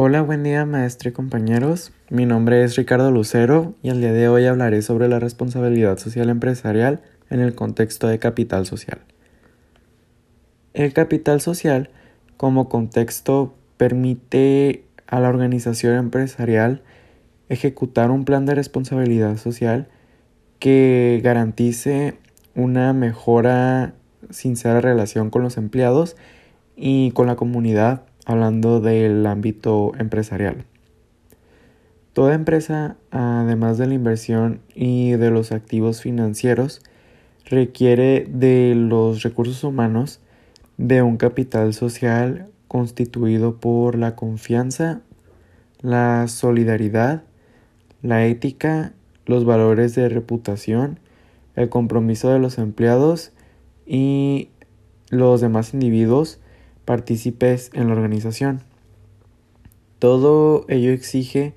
[0.00, 1.90] Hola, buen día maestro y compañeros.
[2.08, 6.28] Mi nombre es Ricardo Lucero y el día de hoy hablaré sobre la responsabilidad social
[6.28, 9.00] empresarial en el contexto de capital social.
[10.72, 11.90] El capital social
[12.36, 16.84] como contexto permite a la organización empresarial
[17.48, 19.88] ejecutar un plan de responsabilidad social
[20.60, 22.16] que garantice
[22.54, 23.94] una mejora
[24.30, 26.14] sincera relación con los empleados
[26.76, 30.66] y con la comunidad hablando del ámbito empresarial.
[32.12, 36.82] Toda empresa, además de la inversión y de los activos financieros,
[37.46, 40.20] requiere de los recursos humanos
[40.76, 45.00] de un capital social constituido por la confianza,
[45.80, 47.22] la solidaridad,
[48.02, 48.92] la ética,
[49.24, 51.00] los valores de reputación,
[51.56, 53.32] el compromiso de los empleados
[53.86, 54.50] y
[55.08, 56.40] los demás individuos
[56.88, 58.62] partícipes en la organización.
[59.98, 61.52] Todo ello exige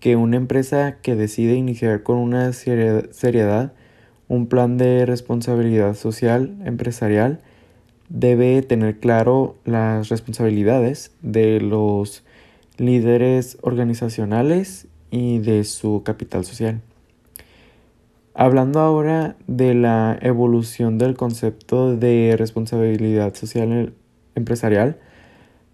[0.00, 3.72] que una empresa que decide iniciar con una seriedad
[4.26, 7.40] un plan de responsabilidad social empresarial
[8.08, 12.24] debe tener claro las responsabilidades de los
[12.76, 16.80] líderes organizacionales y de su capital social.
[18.34, 23.94] Hablando ahora de la evolución del concepto de responsabilidad social
[24.34, 24.98] empresarial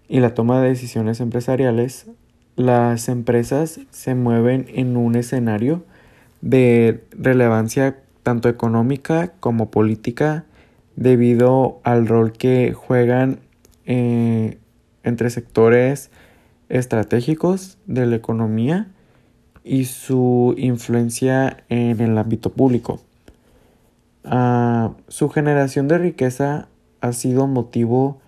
[0.07, 2.07] y la toma de decisiones empresariales,
[2.55, 5.83] las empresas se mueven en un escenario
[6.41, 10.45] de relevancia tanto económica como política
[10.95, 13.39] debido al rol que juegan
[13.85, 14.57] eh,
[15.03, 16.11] entre sectores
[16.69, 18.87] estratégicos de la economía
[19.63, 22.99] y su influencia en el ámbito público.
[24.23, 26.67] Ah, su generación de riqueza
[27.01, 28.19] ha sido motivo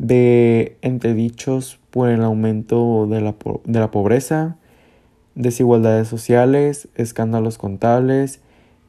[0.00, 3.34] de entredichos por el aumento de la,
[3.64, 4.56] de la pobreza,
[5.34, 8.40] desigualdades sociales, escándalos contables,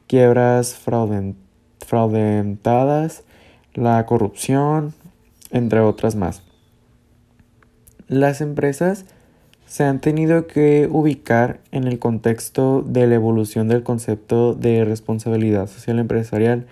[0.06, 0.74] quiebras
[1.84, 3.24] fraudentadas,
[3.74, 4.94] la corrupción,
[5.50, 6.42] entre otras más.
[8.08, 9.04] Las empresas
[9.66, 15.66] se han tenido que ubicar en el contexto de la evolución del concepto de responsabilidad
[15.66, 16.66] social empresarial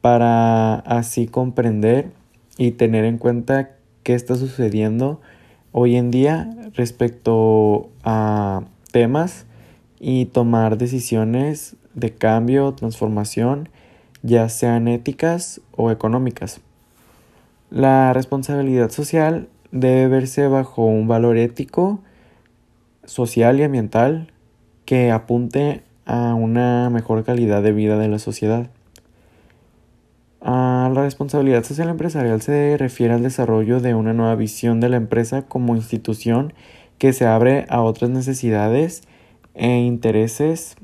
[0.00, 2.10] para así comprender
[2.56, 3.70] y tener en cuenta
[4.02, 5.20] qué está sucediendo
[5.72, 9.46] hoy en día respecto a temas
[9.98, 13.68] y tomar decisiones de cambio, transformación,
[14.22, 16.60] ya sean éticas o económicas.
[17.70, 22.00] La responsabilidad social debe verse bajo un valor ético,
[23.04, 24.32] social y ambiental
[24.84, 28.70] que apunte a una mejor calidad de vida de la sociedad.
[30.44, 35.42] La responsabilidad social empresarial se refiere al desarrollo de una nueva visión de la empresa
[35.42, 36.52] como institución
[36.98, 39.02] que se abre a otras necesidades
[39.54, 40.76] e intereses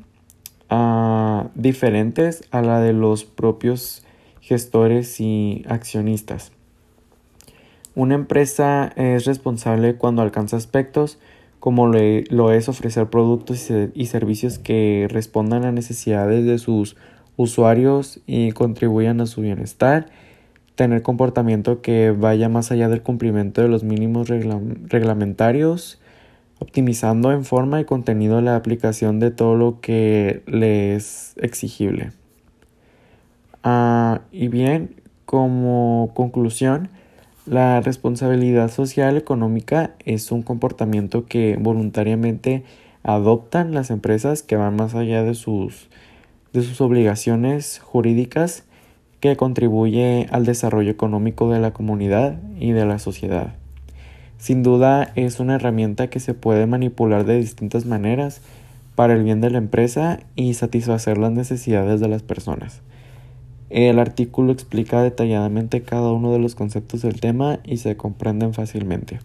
[1.54, 4.04] diferentes a la de los propios
[4.41, 6.53] gestores y accionistas.
[7.94, 11.19] Una empresa es responsable cuando alcanza aspectos
[11.59, 16.97] como lo es ofrecer productos y servicios que respondan a necesidades de sus
[17.41, 20.06] usuarios y contribuyan a su bienestar,
[20.75, 26.01] tener comportamiento que vaya más allá del cumplimiento de los mínimos reglamentarios,
[26.59, 32.12] optimizando en forma y contenido la aplicación de todo lo que le es exigible.
[33.62, 36.91] Ah, y bien, como conclusión,
[37.47, 42.65] la responsabilidad social económica es un comportamiento que voluntariamente
[43.03, 45.89] adoptan las empresas que van más allá de sus,
[46.53, 48.65] de sus obligaciones jurídicas
[49.21, 53.55] que contribuye al desarrollo económico de la comunidad y de la sociedad.
[54.38, 58.41] Sin duda es una herramienta que se puede manipular de distintas maneras
[58.94, 62.81] para el bien de la empresa y satisfacer las necesidades de las personas.
[63.69, 69.21] El artículo explica detalladamente cada uno de los conceptos del tema y se comprenden fácilmente.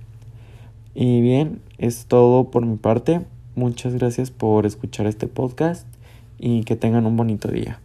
[0.93, 3.21] Y bien, es todo por mi parte.
[3.55, 5.87] Muchas gracias por escuchar este podcast
[6.37, 7.79] y que tengan un bonito día.